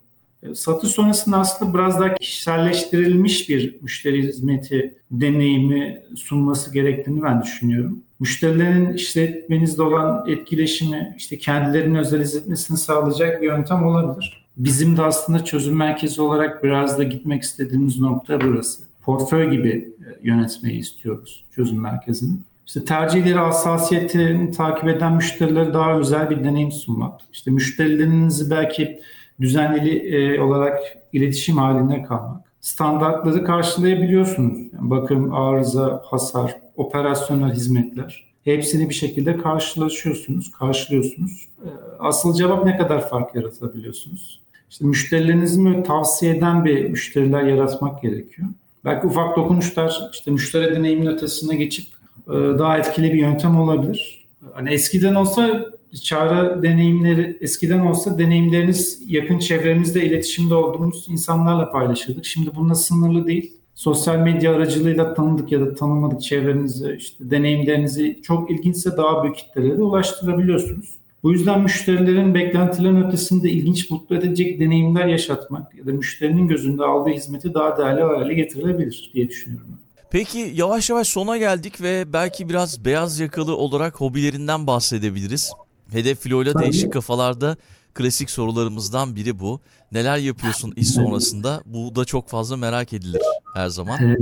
Ee, 0.44 0.54
satış 0.54 0.90
sonrasında 0.90 1.38
aslında 1.38 1.74
biraz 1.74 2.00
daha 2.00 2.14
kişiselleştirilmiş 2.14 3.48
bir 3.48 3.82
müşteri 3.82 4.22
hizmeti 4.22 4.94
deneyimi 5.10 6.02
sunması 6.16 6.72
gerektiğini 6.72 7.22
ben 7.22 7.42
düşünüyorum. 7.42 7.98
Müşterilerin 8.20 8.92
işletmenizde 8.92 9.82
olan 9.82 10.28
etkileşimi, 10.28 11.14
işte 11.18 11.38
kendilerinin 11.38 11.94
özel 11.94 12.20
hissetmesini 12.20 12.78
sağlayacak 12.78 13.42
bir 13.42 13.46
yöntem 13.46 13.86
olabilir. 13.86 14.44
Bizim 14.56 14.96
de 14.96 15.02
aslında 15.02 15.44
çözüm 15.44 15.76
merkezi 15.76 16.22
olarak 16.22 16.64
biraz 16.64 16.98
da 16.98 17.02
gitmek 17.02 17.42
istediğimiz 17.42 18.00
nokta 18.00 18.40
burası. 18.40 18.82
Portföy 19.02 19.50
gibi 19.50 19.68
e, 19.68 20.28
yönetmeyi 20.28 20.78
istiyoruz 20.78 21.44
çözüm 21.54 21.80
merkezini. 21.80 22.36
İşte 22.66 22.84
tercihleri, 22.84 23.34
hassasiyetini 23.34 24.50
takip 24.50 24.88
eden 24.88 25.12
müşterilere 25.14 25.74
daha 25.74 25.98
özel 25.98 26.30
bir 26.30 26.44
deneyim 26.44 26.72
sunmak. 26.72 27.20
İşte 27.32 27.50
müşterilerinizi 27.50 28.50
belki 28.50 29.00
düzenli 29.40 29.98
e, 29.98 30.40
olarak 30.40 30.80
iletişim 31.12 31.56
halinde 31.56 32.02
kalmak. 32.02 32.40
Standartları 32.60 33.44
karşılayabiliyorsunuz. 33.44 34.58
Yani 34.72 34.90
bakım, 34.90 35.34
arıza, 35.34 36.02
hasar, 36.04 36.56
operasyonel 36.76 37.54
hizmetler. 37.54 38.24
Hepsini 38.44 38.88
bir 38.88 38.94
şekilde 38.94 39.36
karşılaşıyorsunuz, 39.36 40.52
karşılıyorsunuz. 40.52 41.48
E, 41.64 41.68
asıl 41.98 42.34
cevap 42.34 42.64
ne 42.64 42.76
kadar 42.76 43.08
fark 43.08 43.34
yaratabiliyorsunuz? 43.34 44.40
İşte 44.70 44.84
müşterilerinizi 44.84 45.64
böyle 45.64 45.82
tavsiye 45.82 46.36
eden 46.36 46.64
bir 46.64 46.90
müşteriler 46.90 47.42
yaratmak 47.42 48.02
gerekiyor. 48.02 48.48
Belki 48.84 49.06
ufak 49.06 49.36
dokunuşlar 49.36 50.10
işte 50.12 50.30
müşteri 50.30 50.76
deneyimin 50.76 51.06
ötesine 51.06 51.56
geçip 51.56 51.86
e, 52.28 52.32
daha 52.32 52.78
etkili 52.78 53.12
bir 53.12 53.18
yöntem 53.18 53.60
olabilir. 53.60 54.26
Hani 54.54 54.72
eskiden 54.72 55.14
olsa 55.14 55.66
çağrı 56.02 56.62
deneyimleri 56.62 57.38
eskiden 57.40 57.80
olsa 57.80 58.18
deneyimleriniz 58.18 59.02
yakın 59.06 59.38
çevremizde 59.38 60.06
iletişimde 60.06 60.54
olduğumuz 60.54 61.06
insanlarla 61.08 61.70
paylaşırdık. 61.70 62.24
Şimdi 62.24 62.50
bununla 62.54 62.74
sınırlı 62.74 63.26
değil. 63.26 63.52
Sosyal 63.74 64.16
medya 64.16 64.54
aracılığıyla 64.54 65.14
tanıdık 65.14 65.52
ya 65.52 65.60
da 65.60 65.74
tanımadık 65.74 66.22
çevrenizi, 66.22 66.96
işte 66.98 67.30
deneyimlerinizi 67.30 68.20
çok 68.22 68.50
ilginçse 68.50 68.96
daha 68.96 69.22
büyük 69.22 69.36
kitlelere 69.36 69.82
ulaştırabiliyorsunuz. 69.82 70.94
Bu 71.22 71.32
yüzden 71.32 71.60
müşterilerin 71.60 72.34
beklentilerin 72.34 73.02
ötesinde 73.02 73.50
ilginç, 73.50 73.90
mutlu 73.90 74.16
edecek 74.16 74.60
deneyimler 74.60 75.06
yaşatmak 75.06 75.74
ya 75.74 75.86
da 75.86 75.92
müşterinin 75.92 76.48
gözünde 76.48 76.84
aldığı 76.84 77.10
hizmeti 77.10 77.54
daha 77.54 77.78
değerli 77.78 78.02
hale 78.02 78.34
getirilebilir 78.34 79.10
diye 79.14 79.28
düşünüyorum. 79.28 79.68
Peki 80.10 80.52
yavaş 80.54 80.90
yavaş 80.90 81.08
sona 81.08 81.38
geldik 81.38 81.82
ve 81.82 82.12
belki 82.12 82.48
biraz 82.48 82.84
beyaz 82.84 83.20
yakalı 83.20 83.56
olarak 83.56 84.00
hobilerinden 84.00 84.66
bahsedebiliriz. 84.66 85.52
Hedef 85.92 86.20
Filo 86.20 86.42
ile 86.42 86.54
değişik 86.54 86.92
kafalarda 86.92 87.56
klasik 87.94 88.30
sorularımızdan 88.30 89.16
biri 89.16 89.40
bu. 89.40 89.60
Neler 89.92 90.18
yapıyorsun 90.18 90.72
iş 90.76 90.90
sonrasında? 90.90 91.62
Bu 91.66 91.96
da 91.96 92.04
çok 92.04 92.28
fazla 92.28 92.56
merak 92.56 92.92
edilir 92.92 93.22
her 93.54 93.68
zaman. 93.68 94.02
Ee, 94.02 94.16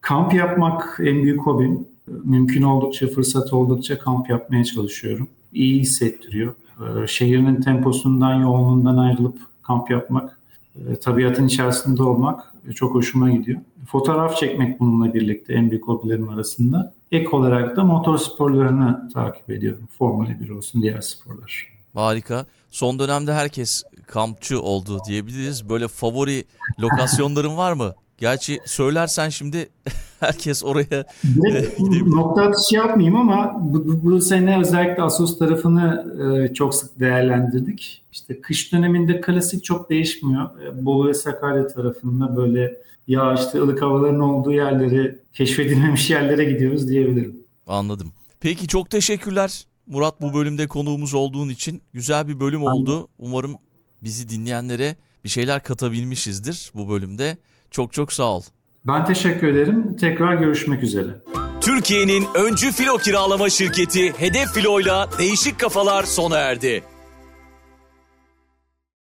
kamp 0.00 0.34
yapmak 0.34 0.98
en 1.00 1.22
büyük 1.22 1.40
hobim. 1.40 1.86
Mümkün 2.24 2.62
oldukça, 2.62 3.06
fırsat 3.08 3.52
oldukça 3.52 3.98
kamp 3.98 4.30
yapmaya 4.30 4.64
çalışıyorum. 4.64 5.28
İyi 5.52 5.80
hissettiriyor. 5.80 6.54
Şehrin 7.06 7.60
temposundan, 7.60 8.34
yoğunluğundan 8.34 8.96
ayrılıp 8.96 9.36
kamp 9.62 9.90
yapmak, 9.90 10.38
e, 10.76 10.96
tabiatın 10.96 11.46
içerisinde 11.46 12.02
olmak 12.02 12.54
çok 12.74 12.94
hoşuma 12.94 13.30
gidiyor. 13.30 13.60
Fotoğraf 13.86 14.36
çekmek 14.36 14.80
bununla 14.80 15.14
birlikte 15.14 15.52
en 15.54 15.70
büyük 15.70 15.88
hobilerim 15.88 16.28
arasında. 16.28 16.94
Ek 17.12 17.28
olarak 17.28 17.76
da 17.76 17.84
motor 17.84 18.18
sporlarını 18.18 19.08
takip 19.14 19.50
ediyorum. 19.50 19.88
Formula 19.98 20.40
1 20.40 20.48
olsun, 20.50 20.82
diğer 20.82 21.00
sporlar. 21.00 21.66
Harika. 21.94 22.46
Son 22.70 22.98
dönemde 22.98 23.34
herkes 23.34 23.82
kampçı 24.06 24.62
oldu 24.62 25.00
diyebiliriz. 25.08 25.68
Böyle 25.68 25.88
favori 25.88 26.44
lokasyonların 26.80 27.56
var 27.56 27.72
mı? 27.72 27.94
Gerçi 28.18 28.60
söylersen 28.66 29.28
şimdi 29.28 29.68
herkes 30.20 30.64
oraya 30.64 31.04
Direkt 31.24 31.80
nokta 32.06 32.42
atışı 32.42 32.74
yapmayayım 32.74 33.16
ama 33.16 33.56
bu, 33.60 33.88
bu, 33.88 34.04
bu 34.04 34.20
sene 34.20 34.60
özellikle 34.60 35.02
Asos 35.02 35.38
tarafını 35.38 36.06
e, 36.50 36.54
çok 36.54 36.74
sık 36.74 37.00
değerlendirdik. 37.00 38.02
İşte 38.12 38.40
kış 38.40 38.72
döneminde 38.72 39.20
klasik 39.20 39.64
çok 39.64 39.90
değişmiyor. 39.90 40.60
E, 40.60 40.84
Bolu 40.84 41.08
ve 41.08 41.14
Sakarya 41.14 41.66
tarafında 41.66 42.36
böyle 42.36 42.82
yağışlı 43.08 43.62
ılık 43.62 43.82
havaların 43.82 44.20
olduğu 44.20 44.52
yerleri, 44.52 45.18
keşfedilmemiş 45.32 46.10
yerlere 46.10 46.44
gidiyoruz 46.44 46.88
diyebilirim. 46.88 47.36
Anladım. 47.66 48.12
Peki 48.40 48.66
çok 48.66 48.90
teşekkürler. 48.90 49.66
Murat 49.86 50.20
bu 50.20 50.34
bölümde 50.34 50.66
konuğumuz 50.66 51.14
olduğun 51.14 51.48
için 51.48 51.82
güzel 51.92 52.28
bir 52.28 52.40
bölüm 52.40 52.62
oldu. 52.62 53.08
Umarım 53.18 53.56
bizi 54.02 54.28
dinleyenlere 54.28 54.96
bir 55.24 55.28
şeyler 55.28 55.62
katabilmişizdir 55.62 56.70
bu 56.74 56.88
bölümde. 56.88 57.38
Çok 57.70 57.92
çok 57.92 58.12
sağ 58.12 58.24
ol. 58.36 58.42
Ben 58.86 59.04
teşekkür 59.04 59.46
ederim. 59.48 59.96
Tekrar 60.00 60.34
görüşmek 60.34 60.82
üzere. 60.82 61.08
Türkiye'nin 61.60 62.26
öncü 62.34 62.72
filo 62.72 62.96
kiralama 62.98 63.50
şirketi 63.50 64.12
Hedef 64.18 64.48
Filo'yla 64.54 65.08
Değişik 65.18 65.60
Kafalar 65.60 66.02
sona 66.02 66.38
erdi. 66.38 66.82